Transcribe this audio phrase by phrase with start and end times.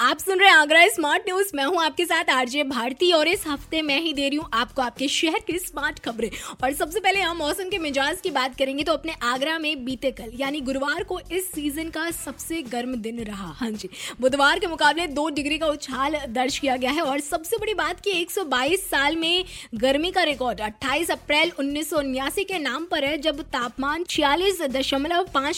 [0.00, 3.46] आप सुन रहे हैं आगरा स्मार्ट न्यूज़। मैं हूँ आपके साथ आरजे भारती और इस
[3.46, 6.30] हफ़्ते मैं ही दे रही हूँ आपको आपके शहर की स्मार्ट खबरें।
[6.64, 10.10] और सबसे पहले हम मौसम के मिजाज की बात करेंगे तो अपने आगरा में बीते
[10.10, 13.88] कल, यानी गुरुवार को इस सीज़न का सबसे गर्म दिन रहा। हाँ जी,
[14.20, 18.00] बुधवार के मुकाबले दो डिग्री का उछाल दर्ज किया गया है और सबसे बड़ी बात
[18.00, 19.44] की एक सौ बाईस साल में
[19.76, 21.90] गर्मी का रिकॉर्ड, अट्ठाईस अप्रैल उन्नीस
[22.40, 24.62] के नाम पर है, जब तापमान छियालीस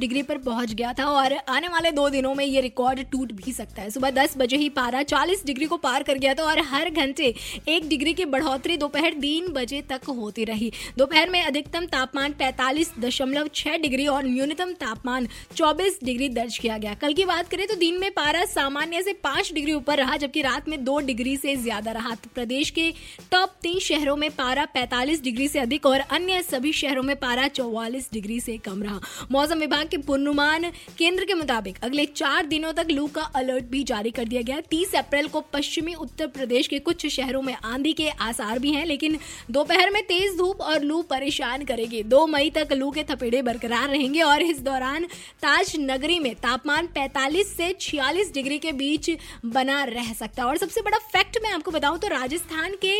[0.00, 3.52] डिग्री पर पहुँच गया था और आने वाले दो दिनों में ये रिकॉर्ड टूट भी
[3.52, 6.60] सकता है। सुबह दस बजे ही पारा चालीस डिग्री को पार कर गया था और
[6.66, 7.34] हर घंटे
[7.68, 12.92] एक डिग्री की बढ़ोतरी दोपहर तीन बजे तक होती रही। दोपहर में अधिकतम तापमान पैंतालीस
[12.98, 17.66] दशमलव छह डिग्री और न्यूनतम तापमान चौबीस डिग्री दर्ज किया गया। कल की बात करें
[17.66, 21.36] तो दिन में पारा सामान्य से पाँच डिग्री ऊपर रहा, जबकि रात में दो डिग्री
[21.36, 22.90] से ज़्यादा रहा। तो प्रदेश के
[23.30, 27.46] टॉप तीन शहरों में पारा पैंतालीस डिग्री से अधिक और अन्य सभी शहरों में पारा
[27.50, 29.00] चौवालीस डिग्री से कम रहा।
[29.32, 33.82] मौसम विभाग के पूर्वानुमान केंद्र के मुताबिक अगले चार दिनों तक लू का अलर्ट भी
[33.84, 37.54] जारी जारी कर दिया गया तीस अप्रैल को पश्चिमी उत्तर प्रदेश के कुछ शहरों में
[37.54, 39.18] आंधी के आसार भी हैं, लेकिन
[39.50, 43.88] दोपहर में तेज धूप और लू परेशान करेगी। दो मई तक लू के थपेड़े बरकरार
[43.88, 45.04] रहेंगे और इस दौरान
[45.42, 49.10] ताज नगरी में तापमान 45 से 46 डिग्री के बीच
[49.46, 52.94] बना रह सकता है। और सबसे बड़ा फैक्ट मैं आपको बताऊँ तो राजस्थान के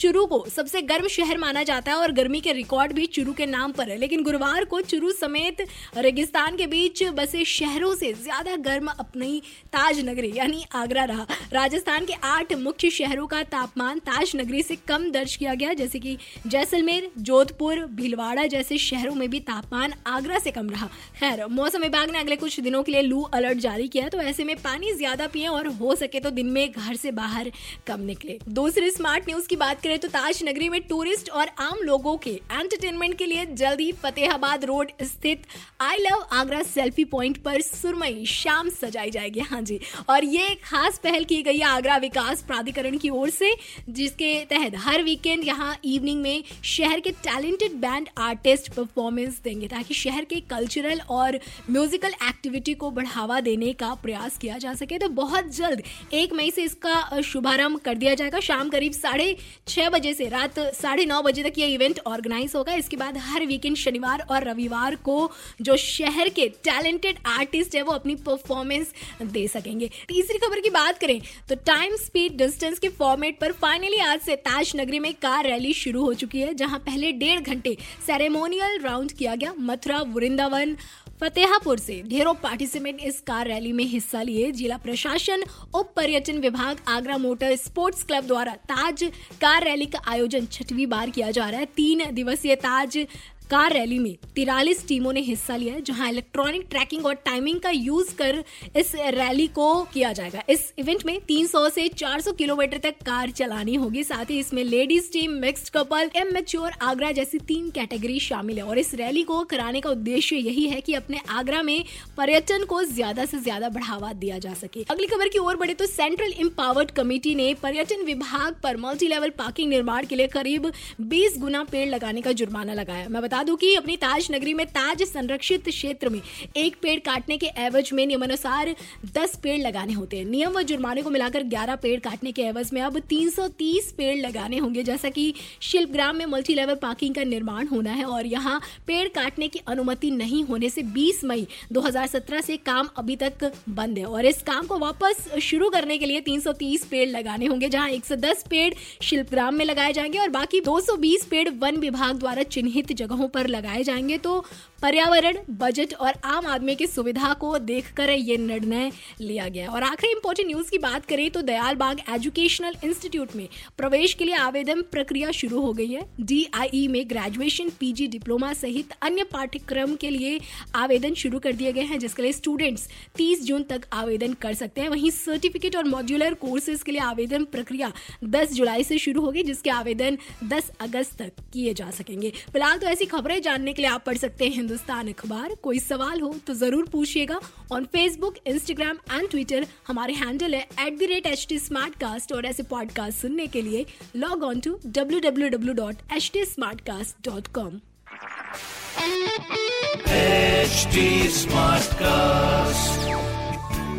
[0.00, 3.46] चुरू को सबसे गर्म शहर माना जाता है और गर्मी के रिकॉर्ड भी चुरू के
[3.48, 5.66] नाम पर है। लेकिन गुरुवार को चुरू समेत
[5.98, 9.40] रेगिस्तान के बीच बसे शहरों से ज़्यादा गर्म अपनी
[9.72, 14.76] ताज नगरी यानी आगरा रहा। राजस्थान के आठ मुख्य शहरों का तापमान ताज नगरी से
[14.88, 20.38] कम दर्ज किया गया, जैसे कि जैसलमेर, जोधपुर, भीलवाड़ा जैसे शहरों में भी तापमान आगरा
[20.38, 20.86] से कम रहा।
[21.20, 24.44] खैर, मौसम विभाग ने अगले कुछ दिनों के लिए लू अलर्ट जारी किया तो ऐसे
[24.44, 27.50] में पानी ज़्यादा पिए और हो सके तो दिन में घर से बाहर
[27.86, 31.78] कम निकले। दूसरी स्मार्ट न्यूज़ की बात करें तो ताज नगरी में टूरिस्ट और आम
[31.84, 35.46] लोगों के एंटरटेनमेंट के लिए जल्द ही फतेहाबाद रोड स्थित
[35.80, 40.98] I love Agra selfie point पर सुरमई शाम सजाई जाएगी। हाँ जी, और ये खास
[40.98, 43.54] पहल की गई आगरा विकास प्राधिकरण की ओर से,
[43.90, 49.94] जिसके तहत हर वीकेंड यहाँ इवनिंग में शहर के टैलेंटेड बैंड आर्टिस्ट परफॉर्मेंस देंगे, ताकि
[49.94, 51.38] शहर के कल्चरल और
[51.70, 55.82] म्यूजिकल एक्टिविटी को बढ़ावा देने का प्रयास किया जा सके। तो बहुत जल्द
[56.14, 59.36] एक मई से इसका शुभारंभ कर दिया जाएगा। शाम करीब साढ़े
[59.68, 63.46] छह बजे से रात साढ़े नौ बजे तक ये इवेंट ऑर्गेनाइज होगा। इसके बाद हर
[63.46, 65.30] वीकेंड शनिवार और रविवार को
[65.62, 68.92] जो शहर के टैलेंटेड आर्टिस्ट है, वो अपनी परफॉर्मेंस
[69.22, 69.90] दे सकेंगे।
[70.32, 74.36] तीसरी खबर की बात करें तो टाइम स्पीड डिस्टेंस के फॉर्मेट पर फाइनली आज से
[74.38, 77.76] ताज नगरी में कार रैली शुरू हो चुकी है, जहाँ पहले डेढ़ घंटे
[78.06, 80.76] सेरेमोनियल राउंड किया गया मथुरा, वृंदावन,
[81.20, 85.42] फतेहापुर से। ढेरों पार्टिसिपेंट इस कार रैली में हिस्सा लिए जिला प्रशासन,
[85.74, 89.04] उप पर्यटन विभाग, आगरा मोटर स्पोर्ट्स क्लब द्वारा ताज
[89.40, 92.98] कार रैली का आयोजन छठवीं बार किया जा रहा है। तीन दिवसीय ताज
[93.42, 97.70] कार रैली में तिरालीस टीमों ने हिस्सा लिया है, जहाँ इलेक्ट्रॉनिक ट्रैकिंग और टाइमिंग का
[97.70, 98.42] यूज़ कर
[98.76, 103.74] इस रैली को किया जाएगा। इस इवेंट में 300 से 400 किलोमीटर तक कार चलानी
[103.74, 108.58] होगी। साथ ही इसमें ladies team mixed couple M mature Agra जैसी तीन कैटेगरी शामिल
[108.58, 111.84] है। और इस रैली को कराने का उद्देश्य यही है की अपने आगरा में
[112.16, 115.86] पर्यटन को ज़्यादा से ज़्यादा बढ़ावा दिया जा सके। अगली खबर की ओर बढ़े तो
[115.86, 120.72] सेंट्रल इम्पावर्ड कमेटी ने पर्यटन विभाग पर मल्टी लेवल पार्किंग निर्माण के लिए करीब
[121.02, 124.64] बीस गुना पेड़ लगाने का जुर्माना लगाया। मैं बता दूँ कि अपनी ताज नगरी में
[124.66, 126.20] ताज संरक्षित क्षेत्र में
[126.56, 128.74] एक पेड़ काटने के एवज में नियमानुसार
[129.14, 132.70] दस पेड़ लगाने होते हैं। नियम व जुर्माने को मिलाकर ग्यारह पेड़ काटने के एवज
[132.72, 137.14] में अब तीन सौ तीस पेड़ लगाने होंगे, जैसा कि शिल्पग्राम में मल्टी लेवल पार्किंग
[137.14, 141.46] का निर्माण होना है और यहाँ पेड़ काटने की अनुमति नहीं होने से 20 मई
[141.72, 146.06] 2017 से काम अभी तक बंद है और इस काम को वापस शुरू करने के
[146.06, 148.72] लिए 330 पेड़ लगाने होंगे, जहाँ 110 पेड़
[149.02, 153.82] शिल्पग्राम में लगाए जाएँगे और बाकी 220 पेड़ वन विभाग द्वारा चिन्हित जगहों पर लगाए
[153.82, 154.44] जाएँगे तो
[154.82, 158.90] पर्यावरण, बजट और आम आदमी की सुविधा को देखकर ये निर्णय
[159.20, 163.46] लिया गया। और आखिरी इंपॉर्टेंट न्यूज़ की बात करें तो दयाल बाग एजुकेशनल इंस्टीट्यूट में
[163.78, 168.92] प्रवेश के लिए आवेदन प्रक्रिया शुरू हो गई है। डी में ग्रेजुएशन पीजी डिप्लोमा सहित
[169.02, 170.40] अन्य पाठ्यक्रम के लिए
[170.74, 174.80] आवेदन शुरू कर दिए गए हैं, जिसके लिए स्टूडेंट्स 30 जून तक आवेदन कर सकते
[174.80, 177.92] हैं। वहीं सर्टिफिकेट और मॉड्यूलर कोर्सेज के लिए आवेदन प्रक्रिया
[178.26, 182.86] 10 जुलाई से शुरू होगी, जिसके आवेदन 10 अगस्त तक किए जा सकेंगे। फ़िलहाल तो
[182.86, 186.54] ऐसी खबरें जानने के लिए आप पढ़ सकते हैं हिंदुस्तान अखबार। कोई सवाल हो तो
[186.54, 187.38] ज़रूर पूछिएगा।
[187.72, 191.58] On Facebook Instagram and Twitter हमारे हैंडल है at the rate H T
[192.00, 193.84] Smartcast और ऐसे पॉडकास्ट सुनने के लिए
[194.16, 196.44] log on to W W W dot H T
[196.80, 197.80] Smartcast dot com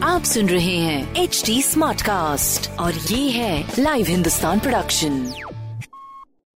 [0.04, 5.53] आप सुन रहे हैं एच टी स्मार्ट कास्ट और ये है लाइव हिंदुस्तान प्रोडक्शन